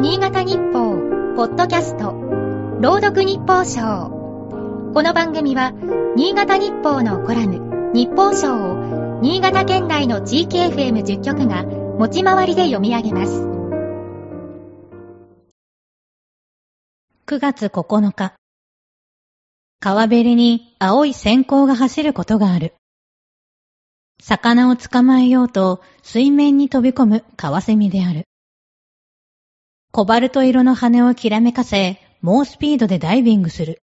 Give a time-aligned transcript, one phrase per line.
[0.00, 0.96] 新潟日報、
[1.36, 2.12] ポッドキャスト、
[2.80, 4.08] 朗読日報賞。
[4.94, 5.72] この番組は、
[6.16, 13.42] 新潟日報のコラム、日報賞を、新潟県内の地域 FM10 局が、持ち回りで読み上げます。
[17.26, 18.32] 9月9日。
[19.80, 22.72] 川べりに青い閃光が走ることがある。
[24.22, 28.29] 魚を捕まえようと水面に飛び込むカワセミである。
[29.92, 33.82] コバルト色の羽をきらめかせ、猛スピードでダイビングする。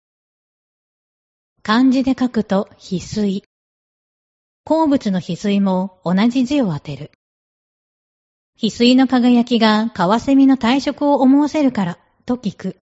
[1.61, 3.43] 漢字で書くと、翡翠。
[4.63, 7.11] 鉱物の翡翠も同じ字を当てる。
[8.57, 12.77] 翡翠の輝きがカワセミの体色を思わせるから、と聞く。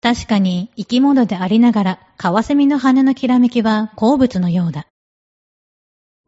[0.00, 4.88] 確かに生き物でありながら、カワセミの羽のきらめきは鉱物のようだ。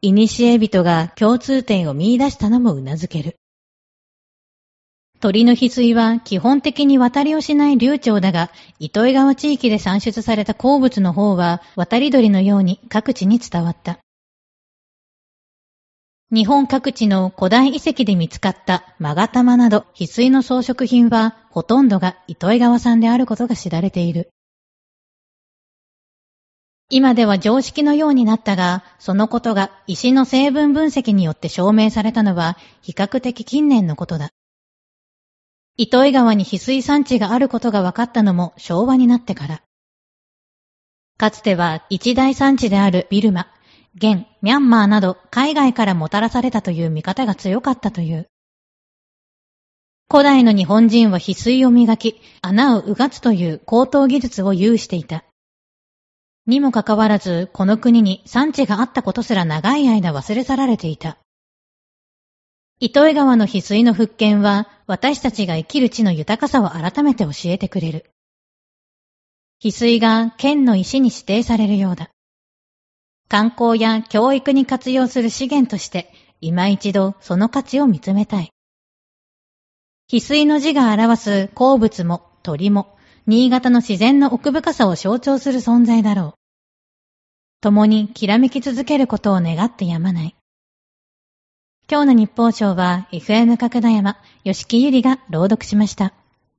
[0.01, 3.35] イニシエ人が共通点を見出したのもうなずける。
[5.21, 13.99] 鳥の翡翠は基本的に渡りをしない流暢だが、糸魚川地域で産出された鉱物の方は渡り鳥のように各地に伝わった。
[16.31, 24.29] 日本各地の古代遺跡で見つかった勾玉など翡翠の装飾品はほとんどが糸魚川産であることが知られている。
[26.89, 34.29] 今では常識のようになったが、そのことが石の成分分析によって証明されたのは比較的近年のことだ。
[35.81, 39.63] 糸魚川に翡翠産地があることが分かったのも昭和になってから。
[41.17, 43.47] かつては一大産地であるビルマ、
[43.95, 48.27] 現、ミャンマーなど海外からもたらされたという見方が強かったという。
[50.11, 55.23] 古代の日本人は翡翠を磨き、穴をうがつという高等技術を有していた。
[56.45, 61.19] にもかかわらず、この国に産地があったことすら長い間忘れ去られていた。
[62.81, 68.09] 糸魚川の翡翠の復権は、私たちが生きる地の豊かさを改めて教えてくれる。
[69.63, 72.09] 翡翠が県の石に指定されるようだ。
[73.27, 78.49] 観光や教育に活用する資源として、今一度その価値を見つめたい。
[80.11, 82.97] 翡翠の字が表す鉱物も鳥も、
[83.27, 86.33] 新潟の自然の奥深さを象徴する存在だろう。
[87.61, 90.38] 共にきらめき続けることを願ってやまない。
[91.91, 96.13] 今日の日報賞は FM 角田山、吉木ゆりが朗読しました。